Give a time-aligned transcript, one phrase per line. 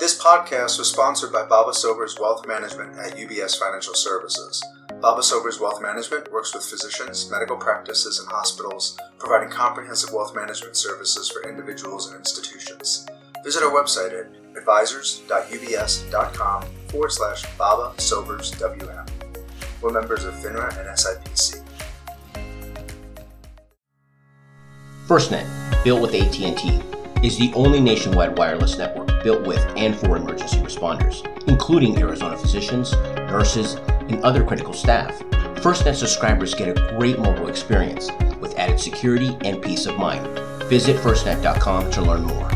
[0.00, 4.64] This podcast was sponsored by Baba Sobers Wealth Management at UBS Financial Services.
[4.98, 10.74] Baba Sobers Wealth Management works with physicians, medical practices, and hospitals, providing comprehensive wealth management
[10.74, 13.06] services for individuals and institutions.
[13.44, 19.04] Visit our website at advisors.ubs.com forward slash Baba Sobers WM.
[19.82, 21.62] We're members of FINRA and SIPC.
[25.06, 26.80] FirstNet, built with AT&T,
[27.22, 32.92] is the only nationwide wireless network built with and for emergency responders, including Arizona physicians,
[32.92, 33.74] nurses,
[34.08, 35.18] and other critical staff.
[35.60, 40.26] FirstNet subscribers get a great mobile experience with added security and peace of mind.
[40.70, 42.50] Visit firstnet.com to learn more.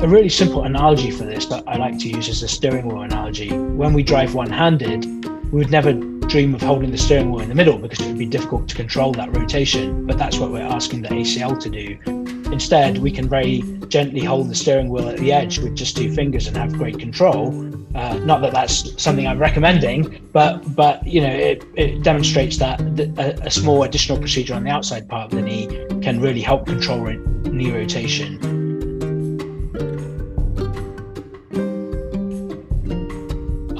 [0.00, 3.02] A really simple analogy for this that I like to use is a steering wheel
[3.02, 3.50] analogy.
[3.50, 5.04] When we drive one handed,
[5.50, 5.92] we would never
[6.28, 8.74] dream of holding the steering wheel in the middle because it would be difficult to
[8.74, 10.06] control that rotation.
[10.06, 11.98] But that's what we're asking the ACL to do.
[12.52, 16.12] Instead, we can very gently hold the steering wheel at the edge with just two
[16.12, 17.48] fingers and have great control.
[17.94, 22.80] Uh, not that that's something I'm recommending, but but you know it, it demonstrates that
[22.80, 25.66] a, a small additional procedure on the outside part of the knee
[26.02, 28.57] can really help control knee rotation.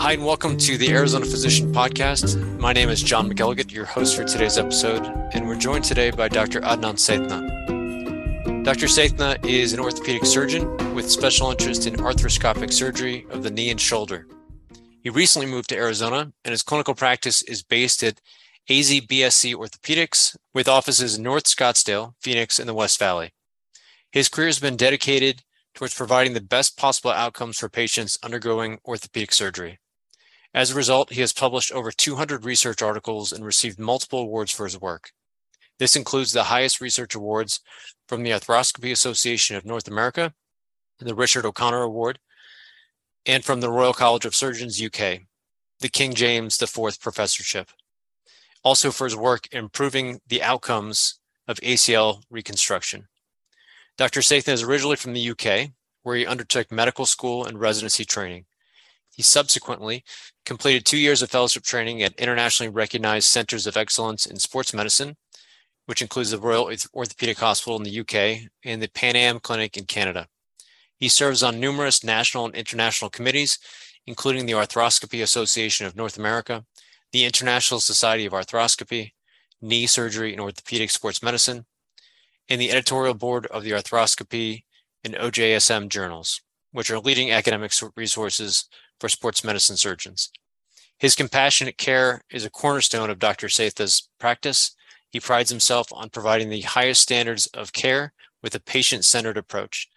[0.08, 2.58] Hi, and welcome to the Arizona Physician Podcast.
[2.58, 6.28] My name is John McElligott, your host for today's episode, and we're joined today by
[6.28, 6.62] Dr.
[6.62, 8.64] Adnan Saithna.
[8.64, 8.86] Dr.
[8.86, 13.78] Saithna is an orthopedic surgeon with special interest in arthroscopic surgery of the knee and
[13.78, 14.26] shoulder.
[15.02, 18.22] He recently moved to Arizona, and his clinical practice is based at
[18.70, 23.34] AZBSC Orthopedics with offices in North Scottsdale, Phoenix, and the West Valley.
[24.10, 25.42] His career has been dedicated
[25.74, 29.78] towards providing the best possible outcomes for patients undergoing orthopedic surgery.
[30.54, 34.64] As a result, he has published over 200 research articles and received multiple awards for
[34.64, 35.12] his work.
[35.78, 37.60] This includes the highest research awards
[38.08, 40.34] from the Arthroscopy Association of North America,
[40.98, 42.18] the Richard O'Connor Award,
[43.26, 45.20] and from the Royal College of Surgeons UK,
[45.80, 47.70] the King James IV Professorship.
[48.64, 53.06] Also for his work improving the outcomes of ACL reconstruction.
[53.96, 54.20] Dr.
[54.20, 55.70] Saithna is originally from the UK,
[56.02, 58.46] where he undertook medical school and residency training.
[59.18, 60.04] He subsequently
[60.46, 65.16] completed two years of fellowship training at internationally recognized centers of excellence in sports medicine,
[65.86, 69.86] which includes the Royal Orthopedic Hospital in the UK and the Pan Am Clinic in
[69.86, 70.28] Canada.
[71.00, 73.58] He serves on numerous national and international committees,
[74.06, 76.64] including the Arthroscopy Association of North America,
[77.10, 79.14] the International Society of Arthroscopy,
[79.60, 81.66] Knee Surgery and Orthopedic Sports Medicine,
[82.48, 84.62] and the editorial board of the Arthroscopy
[85.02, 86.40] and OJSM journals,
[86.70, 88.68] which are leading academic resources
[88.98, 90.30] for sports medicine surgeons.
[90.98, 93.48] His compassionate care is a cornerstone of Dr.
[93.48, 94.74] Saithna's practice.
[95.10, 99.88] He prides himself on providing the highest standards of care with a patient centered approach.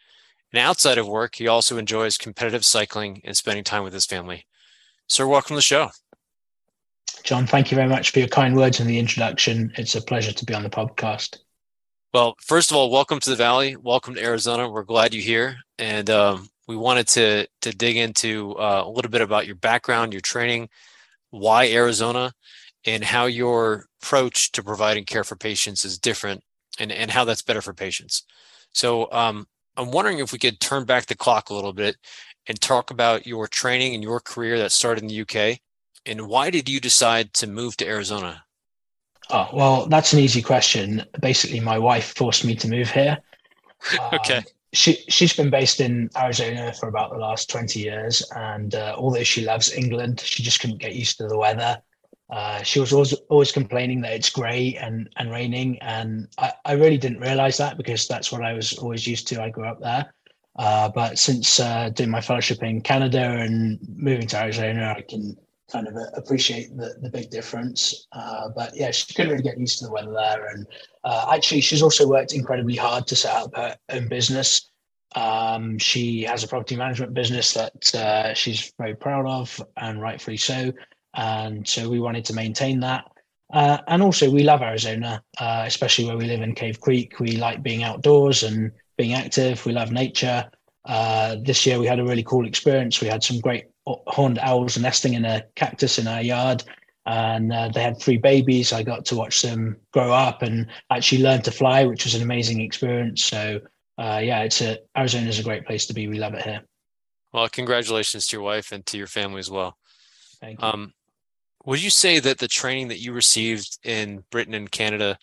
[0.53, 4.45] And outside of work, he also enjoys competitive cycling and spending time with his family.
[5.07, 5.89] Sir, welcome to the show.
[7.23, 9.71] John, thank you very much for your kind words and the introduction.
[9.77, 11.37] It's a pleasure to be on the podcast.
[12.13, 13.75] Well, first of all, welcome to the Valley.
[13.75, 14.69] Welcome to Arizona.
[14.69, 15.57] We're glad you're here.
[15.79, 20.13] And um, we wanted to to dig into uh, a little bit about your background,
[20.13, 20.69] your training,
[21.29, 22.31] why Arizona,
[22.85, 26.41] and how your approach to providing care for patients is different,
[26.79, 28.23] and and how that's better for patients.
[28.71, 31.97] So um, I'm wondering if we could turn back the clock a little bit
[32.47, 35.59] and talk about your training and your career that started in the UK,
[36.05, 38.45] and why did you decide to move to Arizona?
[39.29, 41.03] Oh well, that's an easy question.
[41.19, 43.17] Basically, my wife forced me to move here.
[44.13, 44.37] okay.
[44.37, 44.43] Um,
[44.73, 49.23] she she's been based in Arizona for about the last 20 years and uh, although
[49.23, 50.21] she loves England.
[50.21, 51.81] She just couldn't get used to the weather.
[52.29, 56.73] Uh, she was always always complaining that it's grey and and raining and I, I
[56.73, 59.41] really didn't realize that because that's what I was always used to.
[59.41, 60.13] I grew up there.
[60.55, 65.37] Uh, but since uh, doing my fellowship in Canada and moving to Arizona I can
[65.71, 68.07] kind of appreciate the, the big difference.
[68.11, 70.47] Uh, but yeah, she couldn't really get used to the weather there.
[70.47, 70.67] And
[71.03, 74.69] uh, actually, she's also worked incredibly hard to set up her own business.
[75.15, 80.37] Um, she has a property management business that uh, she's very proud of, and rightfully
[80.37, 80.71] so.
[81.13, 83.05] And so we wanted to maintain that.
[83.53, 87.19] Uh, and also, we love Arizona, uh, especially where we live in Cave Creek.
[87.19, 89.65] We like being outdoors and being active.
[89.65, 90.49] We love nature.
[90.85, 93.01] Uh, this year, we had a really cool experience.
[93.01, 96.63] We had some great horned owls nesting in a cactus in our yard.
[97.05, 98.71] And uh, they had three babies.
[98.71, 102.21] I got to watch them grow up and actually learn to fly which was an
[102.21, 103.23] amazing experience.
[103.23, 103.59] So
[103.97, 106.07] uh, yeah it's a arizona is a great place to be.
[106.07, 106.61] We love it here.
[107.33, 109.77] Well congratulations to your wife and to your family as well.
[110.39, 110.67] Thank you.
[110.67, 110.93] Um,
[111.65, 115.17] would you say that the training that you received in britain and canada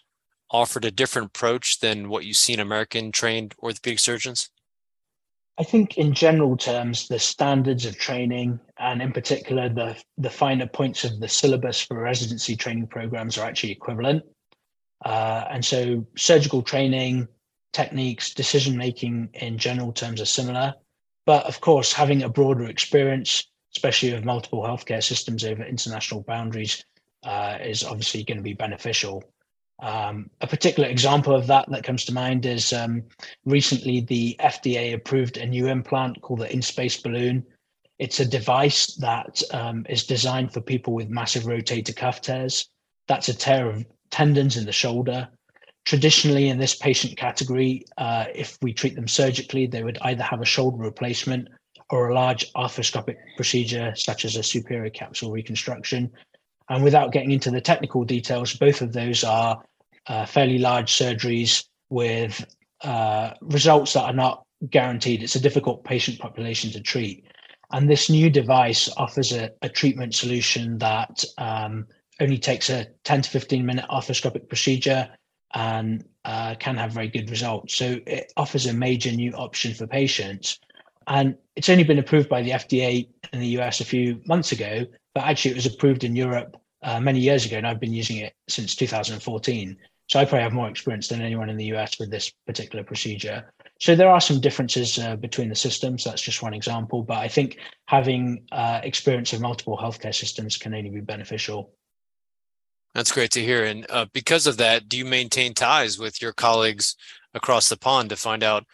[0.50, 4.50] offered a different approach than what you see in American trained orthopedic surgeons?
[5.58, 10.68] I think in general terms, the standards of training and in particular the, the finer
[10.68, 14.22] points of the syllabus for residency training programs are actually equivalent.
[15.04, 17.26] Uh, and so surgical training,
[17.72, 20.74] techniques, decision making in general terms are similar.
[21.26, 26.84] But of course, having a broader experience, especially of multiple healthcare systems over international boundaries,
[27.24, 29.24] uh, is obviously going to be beneficial.
[29.80, 33.04] Um, a particular example of that that comes to mind is um,
[33.44, 37.44] recently the FDA approved a new implant called the InSpace balloon.
[37.98, 42.68] It's a device that um, is designed for people with massive rotator cuff tears.
[43.06, 45.28] That's a tear of tendons in the shoulder.
[45.84, 50.42] Traditionally, in this patient category, uh, if we treat them surgically, they would either have
[50.42, 51.48] a shoulder replacement
[51.90, 56.10] or a large arthroscopic procedure, such as a superior capsule reconstruction.
[56.68, 59.62] And without getting into the technical details, both of those are
[60.06, 62.44] uh, fairly large surgeries with
[62.82, 65.22] uh, results that are not guaranteed.
[65.22, 67.24] It's a difficult patient population to treat.
[67.70, 71.86] And this new device offers a, a treatment solution that um,
[72.20, 75.08] only takes a 10 to 15 minute arthroscopic procedure
[75.54, 77.74] and uh, can have very good results.
[77.74, 80.58] So it offers a major new option for patients.
[81.06, 84.86] And it's only been approved by the FDA in the US a few months ago,
[85.18, 88.18] but actually it was approved in Europe uh, many years ago, and I've been using
[88.18, 89.76] it since 2014.
[90.06, 93.52] So I probably have more experience than anyone in the US with this particular procedure.
[93.80, 96.04] So there are some differences uh, between the systems.
[96.04, 97.02] That's just one example.
[97.02, 101.72] But I think having uh, experience of multiple healthcare systems can only be beneficial.
[102.94, 103.64] That's great to hear.
[103.64, 106.94] And uh, because of that, do you maintain ties with your colleagues
[107.34, 108.66] across the pond to find out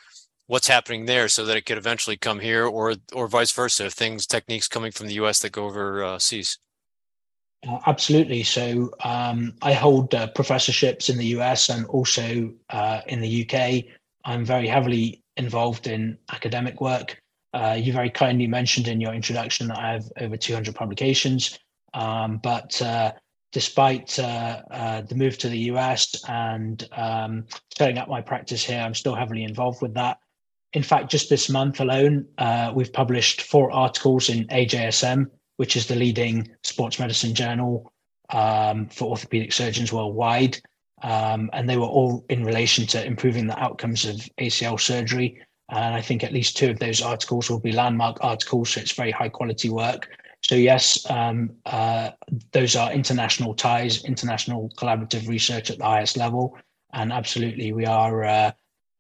[0.47, 4.27] what's happening there so that it could eventually come here or or vice versa things
[4.27, 6.59] techniques coming from the us that go overseas
[7.67, 8.43] uh, absolutely.
[8.43, 13.85] So um, I hold uh, professorships in the US and also uh, in the UK.
[14.25, 17.21] I'm very heavily involved in academic work.
[17.53, 21.59] Uh, you very kindly mentioned in your introduction that I have over 200 publications.
[21.95, 23.13] Um, but uh,
[23.53, 27.47] despite uh, the move to the US and um,
[27.77, 30.19] setting up my practice here, I'm still heavily involved with that.
[30.75, 32.27] In fact, just this month alone,
[32.75, 35.27] we've published four articles in AJSM,
[35.57, 37.93] which is the leading sports medicine journal
[38.31, 40.59] um, for orthopedic surgeons worldwide.
[41.03, 45.41] Um, and they were all in relation to improving the outcomes of ACL surgery.
[45.69, 48.93] And I think at least two of those articles will be landmark articles, so it's
[48.93, 50.09] very high quality work.
[50.43, 52.11] So yes, um, uh,
[52.53, 56.59] those are international ties, international collaborative research at the highest level,
[56.93, 58.53] and absolutely we are uh,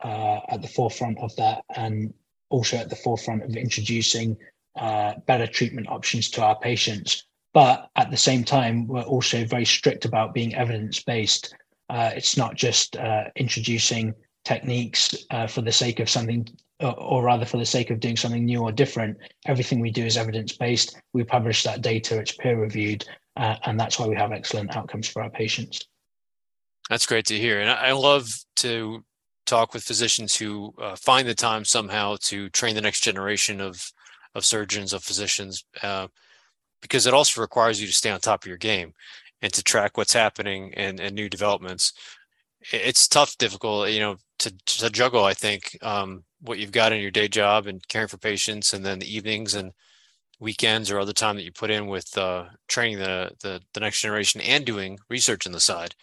[0.04, 2.12] uh, at the forefront of that, and
[2.50, 4.36] also at the forefront of introducing
[4.76, 7.26] uh, better treatment options to our patients.
[7.52, 11.54] But at the same time, we're also very strict about being evidence based.
[11.88, 14.14] Uh, it's not just uh, introducing
[14.44, 16.46] techniques uh, for the sake of something,
[16.80, 19.16] or, or, rather for the sake of doing something new or different.
[19.46, 21.00] Everything we do is evidence based.
[21.12, 23.04] We publish that data, it's peer reviewed,
[23.36, 25.86] uh, and that's why we have excellent outcomes for our patients.
[26.90, 27.60] That's great to hear.
[27.60, 29.04] And I love to
[29.46, 33.92] talk with physicians who uh, find the time somehow to train the next generation of
[34.34, 36.08] of surgeons, of physicians, uh,
[36.82, 38.92] because it also requires you to stay on top of your game
[39.42, 41.92] and to track what's happening and, and new developments.
[42.72, 47.00] It's tough, difficult, you know, to, to juggle, I think, um, what you've got in
[47.00, 49.72] your day job and caring for patients and then the evenings and
[50.40, 54.00] weekends or other time that you put in with uh, training the, the, the next
[54.00, 55.94] generation and doing research on the side.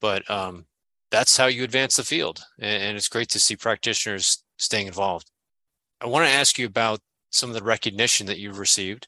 [0.00, 0.66] But um,
[1.14, 2.44] that's how you advance the field.
[2.58, 5.30] And, it's great to see practitioners staying involved.
[6.00, 9.06] I want to ask you about some of the recognition that you've received.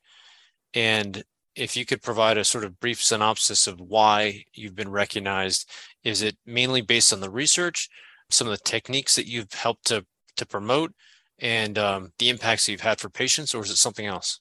[0.73, 1.25] And
[1.57, 5.69] if you could provide a sort of brief synopsis of why you've been recognized,
[6.05, 7.89] is it mainly based on the research,
[8.31, 10.93] some of the techniques that you've helped to, to promote,
[11.41, 14.41] and um, the impacts that you've had for patients, or is it something else?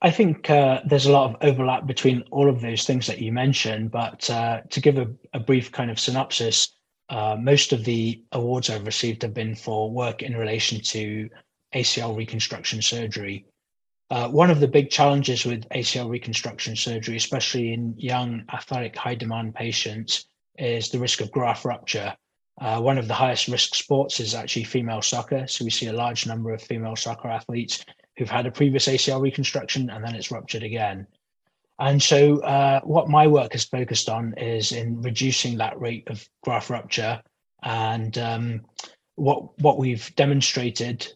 [0.00, 3.32] I think uh, there's a lot of overlap between all of those things that you
[3.32, 6.72] mentioned, but uh, to give a, a, brief kind of synopsis,
[7.08, 11.28] uh, most of the awards I've received have been for work in relation to
[11.74, 13.46] ACL reconstruction surgery.
[14.10, 19.16] Uh, one of the big challenges with ACL reconstruction surgery, especially in young athletic high
[19.16, 20.26] demand patients,
[20.58, 22.14] is the risk of graft rupture.
[22.60, 25.46] Uh, one of the highest risk sports is actually female soccer.
[25.48, 27.84] So we see a large number of female soccer athletes
[28.18, 31.06] who've had a previous ACL reconstruction and then it's ruptured again.
[31.78, 36.28] And so, uh, what my work has focused on is in reducing that rate of
[36.42, 37.22] graft rupture.
[37.62, 38.66] And um,
[39.14, 41.06] what what we've demonstrated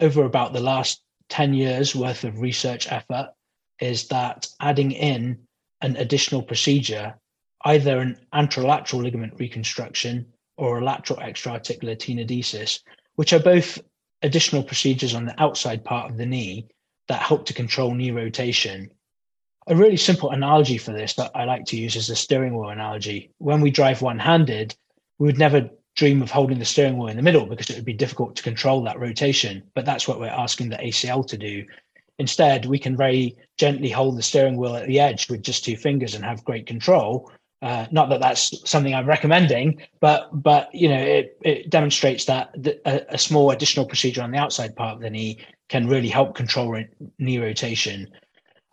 [0.00, 3.32] over about the last 10 years worth of research effort
[3.80, 5.38] is that adding in
[5.80, 7.14] an additional procedure
[7.64, 12.80] either an anterolateral ligament reconstruction or a lateral extra-articular tenodesis,
[13.14, 13.78] which are both
[14.22, 16.66] additional procedures on the outside part of the knee
[17.08, 18.90] that help to control knee rotation.
[19.66, 22.70] A really simple analogy for this that I like to use is the steering wheel
[22.70, 23.30] analogy.
[23.38, 24.74] When we drive one handed,
[25.18, 27.84] we would never dream of holding the steering wheel in the middle because it would
[27.84, 29.62] be difficult to control that rotation.
[29.74, 31.64] But that's what we're asking the ACL to do.
[32.18, 35.76] Instead, we can very gently hold the steering wheel at the edge with just two
[35.76, 37.30] fingers and have great control.
[37.62, 42.50] Uh, not that that's something I'm recommending, but but you know it, it demonstrates that
[42.84, 45.38] a, a, small additional procedure on the outside part of the knee
[45.68, 46.82] can really help control
[47.20, 48.10] knee rotation.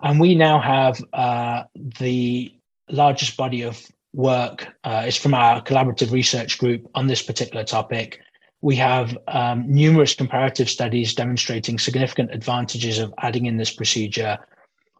[0.01, 1.63] And we now have uh,
[1.99, 2.51] the
[2.89, 3.79] largest body of
[4.13, 8.19] work uh, is from our collaborative research group on this particular topic.
[8.61, 14.39] We have um, numerous comparative studies demonstrating significant advantages of adding in this procedure.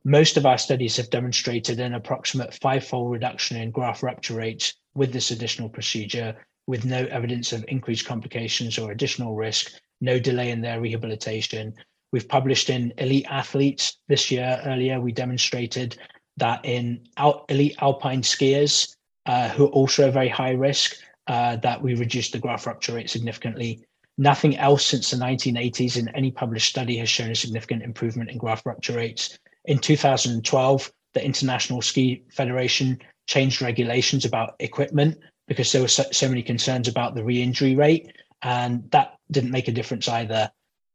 [0.05, 5.11] Most of our studies have demonstrated an approximate five-fold reduction in graft rupture rates with
[5.11, 6.35] this additional procedure,
[6.67, 11.73] with no evidence of increased complications or additional risk, no delay in their rehabilitation.
[12.11, 14.61] We've published in Elite Athletes this year.
[14.65, 15.97] Earlier, we demonstrated
[16.37, 17.05] that in
[17.49, 20.95] elite alpine skiers, uh, who are also a very high risk,
[21.27, 23.83] uh, that we reduced the graft rupture rate significantly.
[24.17, 28.37] Nothing else since the 1980s in any published study has shown a significant improvement in
[28.37, 29.37] graft rupture rates.
[29.69, 36.27] In 2012, the International Ski Federation changed regulations about equipment because there were so, so
[36.27, 38.11] many concerns about the re-injury rate,
[38.41, 40.49] and that didn't make a difference either.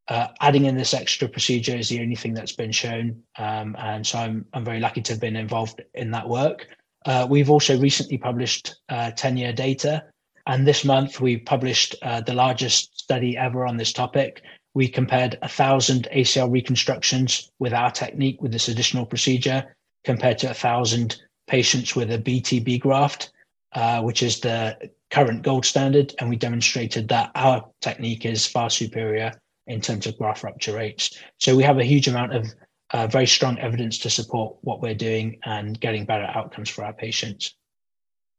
[0.09, 4.05] Uh, adding in this extra procedure is the only thing that's been shown, um, and
[4.05, 6.67] so I'm I'm very lucky to have been involved in that work.
[7.07, 10.03] Uh, we've also recently published uh, 10 year data,
[10.49, 14.43] and this month we published uh, the largest study ever on this topic.
[14.75, 20.51] We compared a thousand ACL reconstructions with our technique with this additional procedure compared to
[20.51, 23.33] a thousand patients with a BTB graft,
[23.73, 24.77] uh, which is the
[25.11, 29.33] current gold standard, and we demonstrated that our technique is far superior
[29.67, 31.19] in terms of graft rupture rates.
[31.39, 32.53] So we have a huge amount of
[32.91, 36.93] uh, very strong evidence to support what we're doing and getting better outcomes for our
[36.93, 37.55] patients.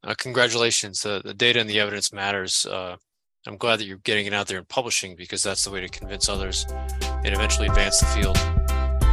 [0.04, 1.02] Uh, congratulations.
[1.02, 2.66] The, the data and the evidence matters.
[2.66, 2.98] Uh,
[3.48, 5.88] I'm glad that you're getting it out there and publishing because that's the way to
[5.88, 8.36] convince others and eventually advance the field.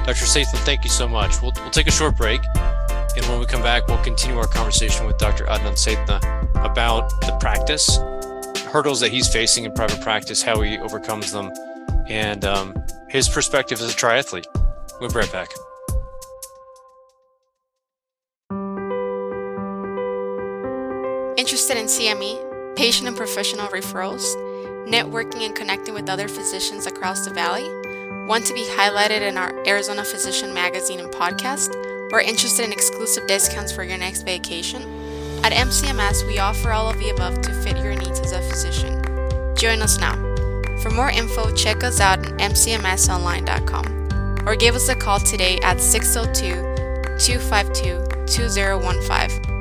[0.06, 0.24] Dr.
[0.24, 1.42] Saithna, thank you so much.
[1.42, 2.40] We'll, we'll take a short break.
[2.56, 5.44] And when we come back, we'll continue our conversation with Dr.
[5.44, 6.18] Adnan Saithna
[6.64, 7.98] about the practice,
[8.72, 11.52] hurdles that he's facing in private practice, how he overcomes them,
[12.08, 12.74] and um,
[13.10, 14.46] his perspective as a triathlete.
[14.98, 15.48] We'll be right back.
[21.36, 24.22] Interested in CME, patient and professional referrals,
[24.86, 27.68] networking and connecting with other physicians across the valley?
[28.26, 31.74] Want to be highlighted in our Arizona Physician magazine and podcast?
[32.12, 34.82] Or interested in exclusive discounts for your next vacation?
[35.44, 39.02] At MCMS, we offer all of the above to fit your needs as a physician.
[39.56, 40.14] Join us now.
[40.82, 45.80] For more info, check us out at mcmsonline.com or give us a call today at
[45.80, 46.72] 602
[47.18, 49.51] 252 2015.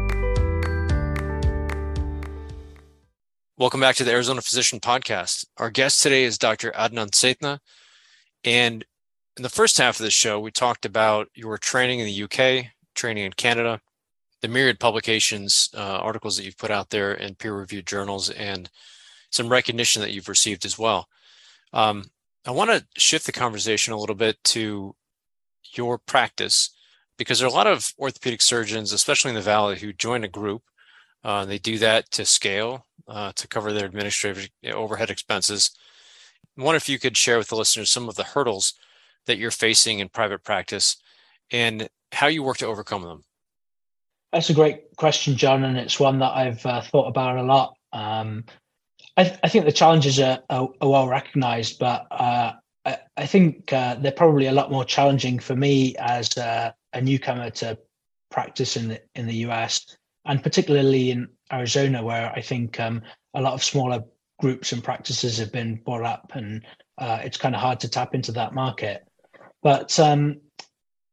[3.62, 5.46] Welcome back to the Arizona Physician Podcast.
[5.58, 6.72] Our guest today is Dr.
[6.72, 7.60] Adnan Saithna.
[8.44, 8.84] And
[9.38, 12.72] in the first half of the show, we talked about your training in the UK,
[12.96, 13.80] training in Canada,
[14.41, 18.68] the myriad publications, uh, articles that you've put out there in peer reviewed journals, and
[19.30, 21.08] some recognition that you've received as well.
[21.72, 22.06] Um,
[22.48, 24.96] I want to shift the conversation a little bit to
[25.75, 26.72] your practice
[27.15, 30.27] because there are a lot of orthopedic surgeons, especially in the Valley, who join a
[30.27, 30.63] group.
[31.24, 35.72] Uh, they do that to scale, uh, to cover their administrative overhead expenses.
[36.58, 38.74] I wonder if you could share with the listeners some of the hurdles
[39.25, 40.98] that you're facing in private practice
[41.51, 43.24] and how you work to overcome them.
[44.32, 47.75] That's a great question, John, and it's one that I've uh, thought about a lot.
[47.92, 48.46] Um,
[49.18, 52.54] I, th- I think the challenges are, are, are well recognized, but uh,
[52.86, 57.50] I, I, think uh, they're probably a lot more challenging for me as a newcomer
[57.50, 57.78] to
[58.30, 63.01] practice in the in the US, and particularly in Arizona, where I think um,
[63.34, 64.04] a lot of smaller
[64.40, 66.66] groups and practices have been brought up, and
[66.98, 69.06] uh, it's kind of hard to tap into that market.
[69.63, 70.42] But um,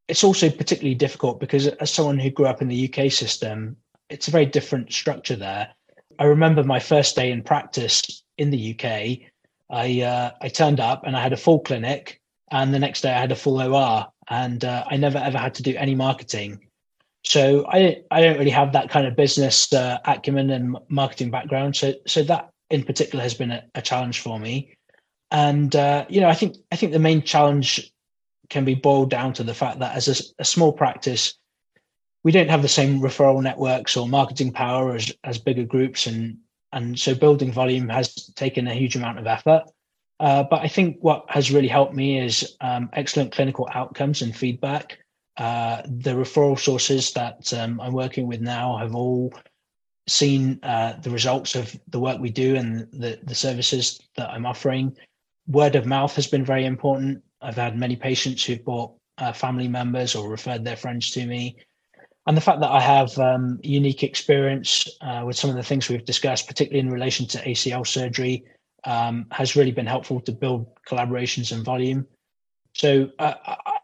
[0.08, 3.76] it's also particularly difficult because, as someone who grew up in the UK system,
[4.08, 5.68] it's a very different structure there
[6.18, 8.02] I remember my first day in practice
[8.38, 9.30] in the UK.
[9.70, 13.12] I uh, I turned up and I had a full clinic, and the next day
[13.12, 16.67] I had a full OR, and uh, I never ever had to do any marketing.
[17.28, 21.76] So I I don't really have that kind of business uh, acumen and marketing background.
[21.76, 24.74] So so that in particular has been a, a challenge for me.
[25.30, 27.92] And uh, you know I think I think the main challenge
[28.48, 31.34] can be boiled down to the fact that as a, a small practice,
[32.24, 36.06] we don't have the same referral networks or marketing power as, as bigger groups.
[36.06, 36.38] And,
[36.72, 39.64] and so building volume has taken a huge amount of effort.
[40.18, 44.34] Uh, but I think what has really helped me is um, excellent clinical outcomes and
[44.34, 44.98] feedback.
[45.38, 49.32] Uh, the referral sources that um, I'm working with now have all
[50.08, 54.46] seen uh, the results of the work we do and the, the services that I'm
[54.46, 54.96] offering.
[55.46, 57.22] Word of mouth has been very important.
[57.40, 61.56] I've had many patients who've brought uh, family members or referred their friends to me.
[62.26, 65.88] And the fact that I have um, unique experience uh, with some of the things
[65.88, 68.44] we've discussed, particularly in relation to ACL surgery,
[68.84, 72.06] um, has really been helpful to build collaborations and volume.
[72.74, 73.34] So uh,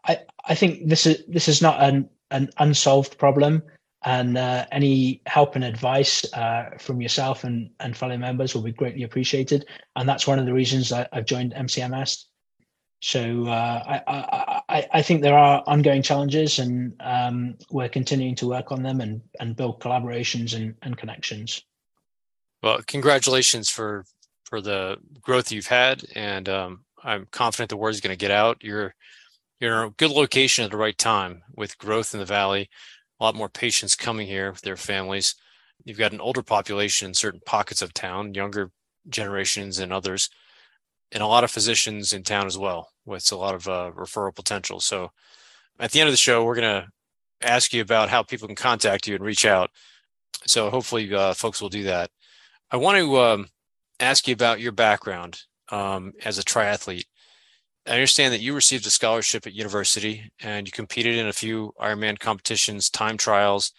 [0.07, 3.63] I, think this is this is not an, an unsolved problem,
[4.03, 8.71] and uh, any help and advice uh, from yourself and, and fellow members will be
[8.71, 9.65] greatly appreciated.
[9.95, 12.25] And that's one of the reasons I, have joined MCMS.
[13.01, 18.47] So uh, I, I, I think there are ongoing challenges, and um, we're continuing to
[18.47, 21.61] work on them and, and build collaborations and, and connections.
[22.63, 24.05] Well, congratulations for
[24.43, 28.31] for the growth you've had, and um, I'm confident the word is going to get
[28.31, 28.63] out.
[28.63, 28.95] You're
[29.59, 32.69] you're in a good location at the right time with growth in the valley,
[33.19, 35.35] a lot more patients coming here with their families.
[35.83, 38.71] You've got an older population in certain pockets of town, younger
[39.07, 40.29] generations and others,
[41.11, 44.35] and a lot of physicians in town as well, with a lot of uh, referral
[44.35, 44.79] potential.
[44.79, 45.11] So,
[45.79, 46.87] at the end of the show, we're going to
[47.41, 49.69] ask you about how people can contact you and reach out.
[50.45, 52.09] So, hopefully, uh, folks will do that.
[52.71, 53.47] I want to um,
[53.99, 57.05] ask you about your background um, as a triathlete.
[57.87, 61.73] I understand that you received a scholarship at university and you competed in a few
[61.79, 63.71] Ironman competitions, time trials,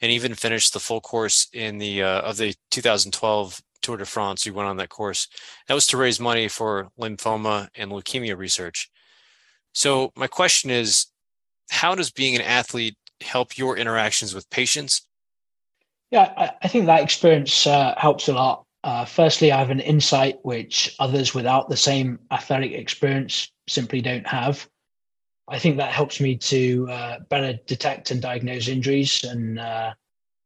[0.00, 4.46] and even finished the full course in the uh, of the 2012 Tour de France.
[4.46, 5.26] You went on that course.
[5.66, 8.88] That was to raise money for lymphoma and leukemia research.
[9.72, 11.06] So my question is,
[11.70, 15.06] how does being an athlete help your interactions with patients?
[16.10, 18.64] Yeah, I, think that experience uh, helps a lot.
[18.82, 24.26] Uh, firstly, I have an insight which others without the same athletic experience simply don't
[24.26, 24.68] have.
[25.48, 29.92] I think that helps me to uh, better detect and diagnose injuries and uh,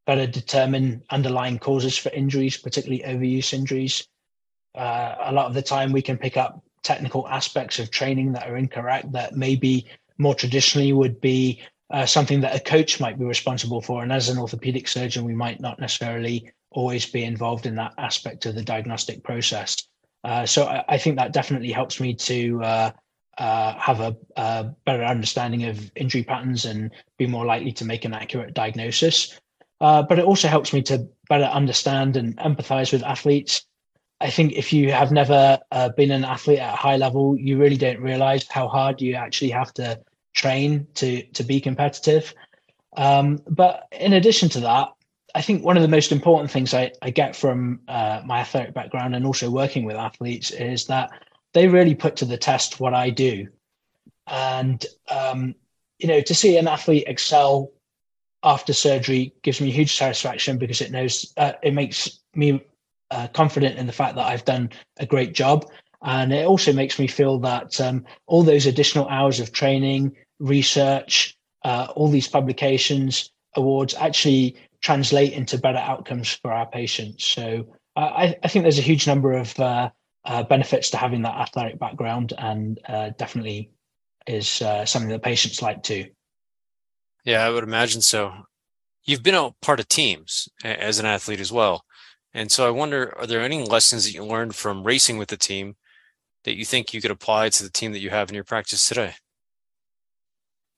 [0.07, 4.09] better determine underlying causes for injuries, particularly overuse injuries.
[4.75, 8.49] Uh, a lot of the time, we can pick up technical aspects of training that
[8.49, 9.87] are incorrect that maybe
[10.19, 14.03] more traditionally would be uh, something that a coach might be responsible for.
[14.03, 18.47] And as an orthopedic surgeon, we might not necessarily always be involved in that aspect
[18.47, 19.77] of the diagnostic process.
[20.25, 22.91] Uh, so I, I, think that definitely helps me to uh,
[23.39, 28.05] uh, have a, a, better understanding of injury patterns and be more likely to make
[28.05, 29.39] an accurate diagnosis.
[29.81, 33.67] Uh, but it also helps me to better understand and empathize with athletes.
[34.21, 37.59] I think if you have never uh, been an athlete at a high level, you
[37.59, 40.01] really don't realize how hard you actually have to
[40.33, 42.33] train to to be competitive.
[42.97, 44.94] Um, but in addition to that,
[45.35, 48.73] I think one of the most important things I, I get from uh, my athletic
[48.73, 51.11] background and also working with athletes is that
[51.53, 53.49] they really put to the test what I do.
[54.29, 55.55] And, um,
[55.99, 57.71] you know, to see an athlete excel
[58.45, 62.63] after surgery gives me huge satisfaction because it knows uh, it makes me
[63.11, 65.67] uh, confident in the fact that I've done a great job.
[66.03, 71.37] And it also makes me feel that um, all those additional hours of training, research,
[71.65, 77.25] uh, all these publications, awards actually translate into better outcomes for our patients.
[77.25, 79.89] So I, I think there's a huge number of uh,
[80.27, 83.71] uh, benefits to having that athletic background, and uh, definitely
[84.27, 86.05] is uh, something that patients like too.
[87.25, 88.33] Yeah, I would imagine so.
[89.05, 91.85] You've been a part of teams as an athlete as well.
[92.35, 95.37] And so I wonder, are there any lessons that you learned from racing with the
[95.39, 95.77] team
[96.45, 98.87] that you think you could apply to the team that you have in your practice
[98.87, 99.15] today?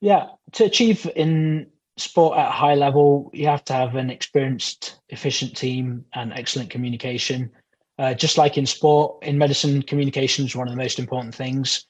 [0.00, 1.66] Yeah, to achieve in
[1.96, 6.70] sport at a high level, you have to have an experienced, efficient team and excellent
[6.70, 7.50] communication.
[7.98, 11.86] Uh, just like in sport, in medicine, communication is one of the most important things.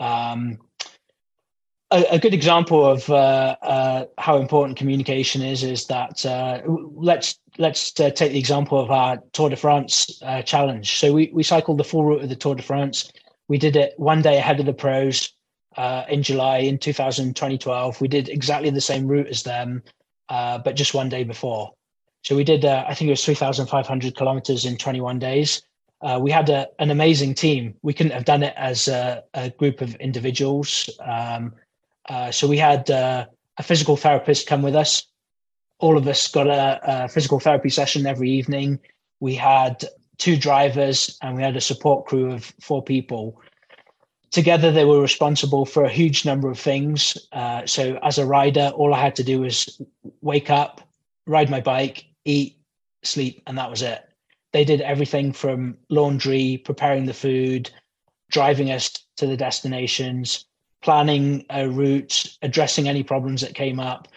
[0.00, 0.58] Um,
[1.90, 7.38] a, a, good example of uh, uh, how important communication is is that uh, let's
[7.58, 10.96] let's uh, take the example of our Tour de France uh, challenge.
[10.96, 13.12] So we we cycled the full route of the Tour de France.
[13.48, 15.30] We did it one day ahead of the pros
[15.76, 18.00] uh, in July in 2012.
[18.00, 19.82] We did exactly the same route as them,
[20.28, 21.72] uh, but just one day before.
[22.24, 25.62] So we did, uh, I think it was 3,500 kilometers in 21 days.
[26.00, 27.74] Uh, we had a, an amazing team.
[27.82, 30.88] We couldn't have done it as a, a group of individuals.
[31.00, 31.54] Um,
[32.08, 33.26] uh, so we had uh,
[33.58, 35.06] a physical therapist come with us.
[35.78, 38.78] All of us got a, a physical therapy session every evening.
[39.20, 39.84] We had
[40.18, 43.40] two drivers and we had a support crew of four people
[44.32, 47.16] together they were responsible for a huge number of things.
[47.32, 49.80] Uh, so as a rider, all I had to do was
[50.22, 50.80] wake up,
[51.26, 52.56] ride my bike, eat,
[53.02, 54.08] sleep, and that was it.
[54.52, 57.70] They did everything from laundry, preparing the food,
[58.30, 60.46] driving us to the destinations,
[60.82, 64.08] planning a route, addressing any problems that came up.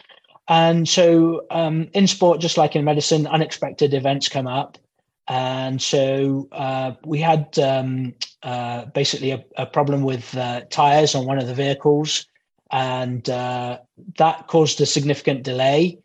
[0.47, 4.77] And so um, in sport, just like in medicine, unexpected events come up.
[5.27, 11.25] And so uh, we had um, uh, basically a, a, problem with uh, tires on
[11.25, 12.27] one of the vehicles,
[12.71, 13.79] and uh,
[14.17, 15.97] that caused a significant delay.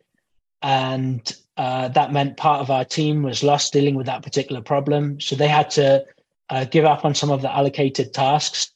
[0.63, 5.19] And uh, that meant part of our team was lost dealing with that particular problem.
[5.19, 6.03] So they had to
[6.49, 8.71] uh, give up on some of the allocated tasks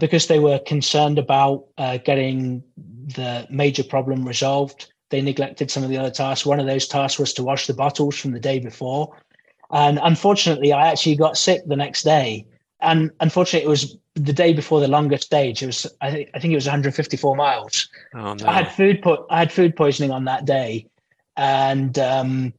[0.00, 1.66] because they were concerned about
[2.04, 2.64] getting
[3.14, 4.92] the major problem resolved.
[5.10, 6.44] They neglected some of the other tasks.
[6.44, 9.14] One of those tasks was to wash the bottles from the day before
[9.70, 12.46] and unfortunately, I actually got sick the next day.
[12.80, 15.62] And unfortunately, it was the day before the longest stage.
[15.62, 17.88] It was, I think, I think it was 154 miles.
[18.14, 18.46] Oh, no.
[18.46, 20.86] I had food po- I had food poisoning on that day,
[21.36, 22.52] and um,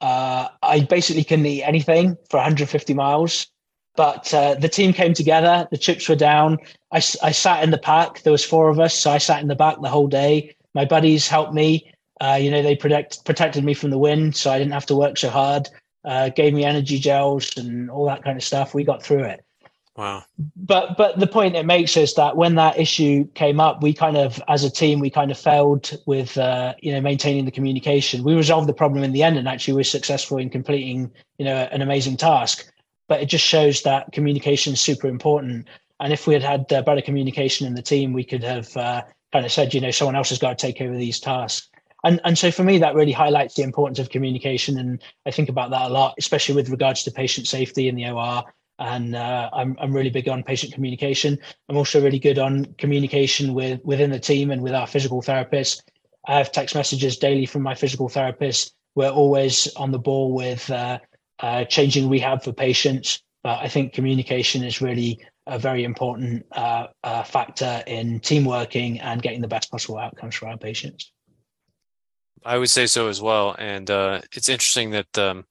[0.00, 3.46] uh, I basically couldn't eat anything for 150 miles.
[3.94, 5.68] But uh, the team came together.
[5.70, 6.56] The chips were down.
[6.92, 8.22] I, I sat in the pack.
[8.22, 10.56] There was four of us, so I sat in the back the whole day.
[10.74, 11.92] My buddies helped me.
[12.18, 14.96] Uh, you know, they protect, protected me from the wind, so I didn't have to
[14.96, 15.68] work so hard
[16.04, 18.74] uh, gave me energy gels and all that kind of stuff.
[18.74, 19.44] We got through it.
[19.96, 20.24] Wow.
[20.56, 24.16] But but the point it makes is that when that issue came up, we kind
[24.16, 28.24] of, as a team, we kind of failed with uh, you know maintaining the communication.
[28.24, 31.68] We resolved the problem in the end, and actually we're successful in completing you know
[31.70, 32.72] an amazing task.
[33.06, 35.68] But it just shows that communication is super important.
[36.00, 39.02] And if we had had uh, better communication in the team, we could have uh,
[39.32, 41.68] kind of said, you know, someone else has got to take over these tasks
[42.04, 44.78] and and so for me that really highlights the importance of communication.
[44.78, 48.10] And i think about that a lot especially with regards to patient safety in the
[48.10, 48.44] or
[48.78, 51.38] and uh, I'm, I'm really big on patient communication.
[51.68, 55.82] I'm also really good on communication with within the team and with our physical therapists
[56.26, 58.74] i have text messages daily from my physical therapist.
[58.94, 60.98] We're always on the ball with uh,
[61.40, 63.22] uh, changing rehab for patients.
[63.42, 69.00] But i think communication is really a very important uh, uh, factor in team working
[69.00, 71.10] and getting the best possible outcomes for our patients
[72.44, 73.54] I would say so as well.
[73.58, 75.44] And uh, it's interesting that um,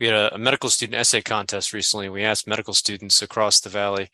[0.00, 2.08] we had a, a, medical student essay contest recently.
[2.08, 4.10] We asked medical students across the valley,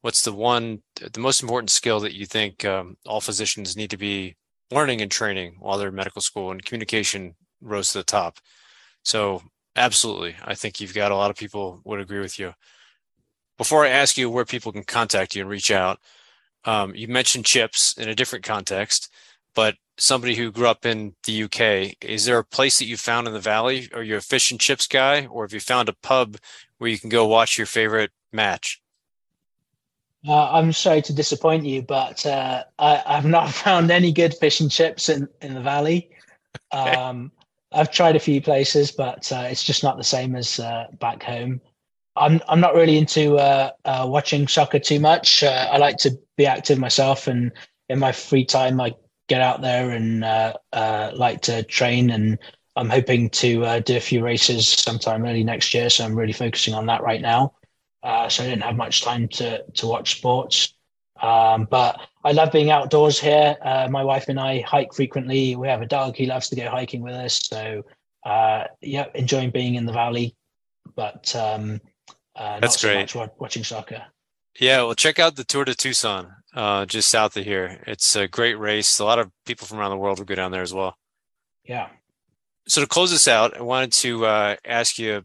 [0.00, 3.96] what's the one, the most important skill that you think um, all physicians need to
[3.96, 4.36] be
[4.70, 6.50] learning and training while they're in medical school?
[6.50, 8.38] And communication rose to the top.
[9.04, 9.42] So
[9.76, 12.54] absolutely, I think you've got a lot of people would agree with you.
[13.58, 15.98] Before I ask you where people can contact you and reach out,
[16.64, 19.12] um, you mentioned chips in a different context,
[19.54, 23.26] but somebody who grew up in the UK, is there a place that you found
[23.26, 23.88] in the valley?
[23.94, 26.36] Are you a fish and chips guy, or have you found a pub
[26.78, 28.80] where you can go watch your favorite match?
[30.26, 34.60] Uh, I'm sorry to disappoint you, but uh, I, have not found any good fish
[34.60, 36.10] and chips in, in the valley.
[36.74, 36.94] Okay.
[36.94, 37.32] Um,
[37.72, 41.22] I've tried a few places, but uh, it's just not the same as uh, back
[41.22, 41.60] home.
[42.14, 45.42] I'm I'm not really into uh, uh, watching soccer too much.
[45.42, 47.52] I like to be active myself, and
[47.88, 48.94] in my free time, I
[49.28, 52.10] get out there and uh, uh, like to train.
[52.10, 52.38] And
[52.76, 55.90] I'm hoping to uh, do a few races sometime early next year.
[55.90, 57.54] So I'm really focusing on that right now.
[58.02, 60.74] Uh, so I didn't have much time to to watch sports.
[61.20, 63.56] Um, but I love being outdoors here.
[63.62, 65.54] Uh, my wife and I hike frequently.
[65.54, 66.16] We have a dog.
[66.16, 67.40] He loves to go hiking with us.
[67.44, 67.84] So
[68.24, 70.34] uh, yeah, enjoying being in the valley.
[70.96, 71.80] But um,
[72.36, 73.14] that's so great.
[73.38, 74.02] watching soccer.
[74.58, 77.82] Yeah, well, check out the Tour de Tucson uh, just south of here.
[77.86, 78.98] It's a great race.
[78.98, 80.96] A lot of people from around the world will go down there as well.
[81.64, 81.88] Yeah.
[82.68, 85.24] So to close this out, I wanted to uh, ask you.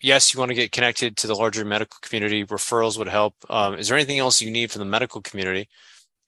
[0.00, 2.44] Yes, you want to get connected to the larger medical community.
[2.44, 3.34] Referrals would help.
[3.48, 5.66] Um, is there anything else you need from the medical community?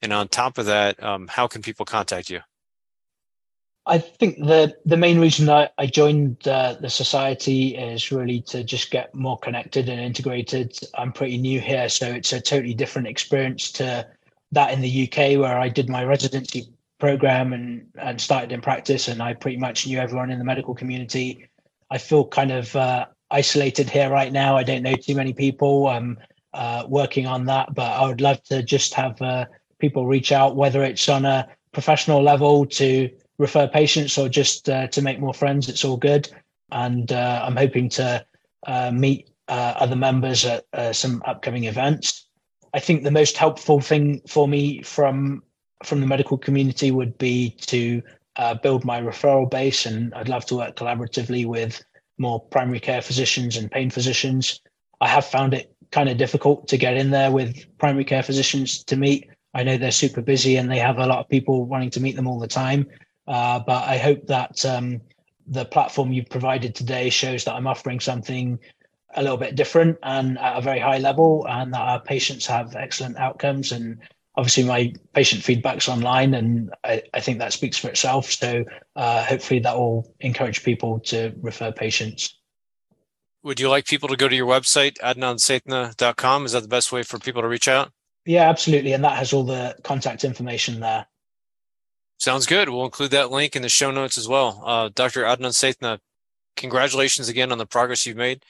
[0.01, 2.39] And on top of that, um, how can people contact you?
[3.87, 8.63] I think the the main reason I, I joined uh, the society is really to
[8.63, 10.77] just get more connected and integrated.
[10.95, 14.05] I'm pretty new here, so it's a totally different experience to
[14.51, 16.67] that in the UK where I did my residency
[16.99, 20.75] program and, and started in practice, and I pretty much knew everyone in the medical
[20.75, 21.47] community.
[21.89, 24.57] I feel kind of uh, isolated here right now.
[24.57, 25.87] I don't know too many people.
[25.87, 26.17] I'm
[26.53, 29.45] uh, working on that, but I would love to just have uh,
[29.79, 34.87] people reach out, whether it's on a professional level to refer patients or just uh,
[34.87, 35.69] to make more friends.
[35.69, 36.29] It's all good,
[36.71, 38.25] and uh, I'm hoping to
[38.65, 42.27] uh, meet uh, other members at uh, some upcoming events.
[42.73, 45.43] I think the most helpful thing for me from
[45.83, 48.01] from the medical community would be to
[48.37, 51.83] uh, build my referral base, and I'd love to work collaboratively with
[52.17, 54.61] more primary care physicians and pain physicians.
[55.01, 58.83] I have found it kind of difficult to get in there with primary care physicians
[58.85, 59.29] to meet.
[59.53, 62.15] I know they're super busy and they have a lot of people wanting to meet
[62.15, 62.87] them all the time.
[63.27, 65.01] Uh, but I hope that um,
[65.47, 68.59] the platform you've provided today shows that I'm offering something
[69.15, 72.75] a little bit different and at a very high level, and that our patients have
[72.75, 73.71] excellent outcomes.
[73.71, 73.99] And
[74.35, 78.31] obviously, my patient feedback's online, and I, I think that speaks for itself.
[78.31, 78.63] So
[78.95, 82.37] uh, hopefully, that will encourage people to refer patients.
[83.43, 86.45] Would you like people to go to your website, adnansaithna.com?
[86.45, 87.91] Is that the best way for people to reach out?
[88.25, 88.91] Yeah, absolutely.
[88.91, 91.05] And that has all the contact information there.
[92.17, 92.69] Sounds good.
[92.69, 94.61] We'll include that link in the show notes as well.
[94.65, 95.23] Uh, Dr.
[95.23, 95.99] Adnan Saithna,
[96.55, 98.43] congratulations again on the progress you've made.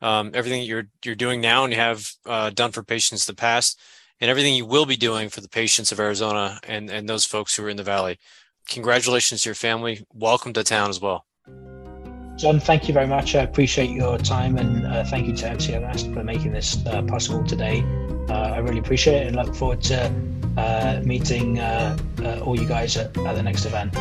[0.00, 3.40] Um, everything you're you're doing now and you have uh, done for patients in the
[3.40, 3.78] past,
[4.20, 7.54] and everything you will be doing for the patients of Arizona and and those folks
[7.54, 8.18] who are in the valley.
[8.68, 10.04] Congratulations to your family.
[10.12, 11.24] Welcome to town as well.
[12.36, 13.36] John, thank you very much.
[13.36, 17.44] I appreciate your time and uh, thank you to MCMS for making this uh, possible
[17.44, 17.84] today.
[18.28, 20.10] Uh, I really appreciate it and look forward to
[20.56, 23.92] uh, meeting uh, uh, all you guys at, at the next event.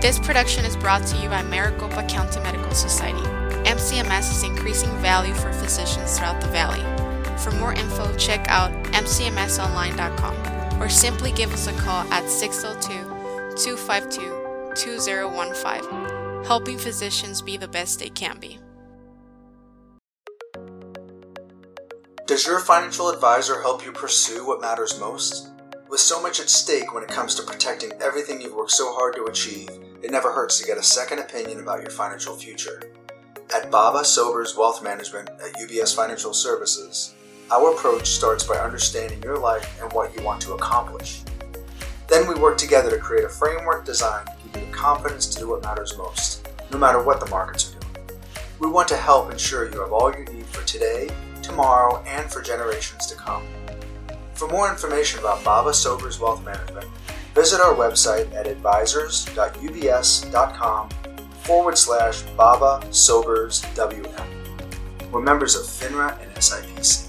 [0.00, 3.26] This production is brought to you by Maricopa County Medical Society.
[3.68, 6.82] MCMS is increasing value for physicians throughout the valley.
[7.38, 12.92] For more info, check out mcmsonline.com or simply give us a call at 602
[13.56, 18.58] 252 2015, helping physicians be the best they can be.
[22.26, 25.50] Does your financial advisor help you pursue what matters most?
[25.88, 29.14] With so much at stake when it comes to protecting everything you've worked so hard
[29.14, 29.68] to achieve,
[30.02, 32.82] it never hurts to get a second opinion about your financial future.
[33.54, 37.14] At Baba Sobers Wealth Management at UBS Financial Services,
[37.52, 41.22] our approach starts by understanding your life and what you want to accomplish.
[42.08, 45.38] Then we work together to create a framework designed to give you the confidence to
[45.38, 48.18] do what matters most, no matter what the markets are doing.
[48.58, 51.08] We want to help ensure you have all you need for today
[51.46, 53.42] tomorrow, and for generations to come.
[54.34, 56.84] For more information about Baba Sobers Wealth Management,
[57.34, 60.90] visit our website at advisors.ubs.com
[61.40, 64.28] forward slash Baba Sobers WM.
[65.10, 67.05] We're members of FINRA and SIPC.